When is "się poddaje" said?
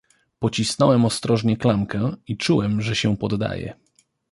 2.95-3.73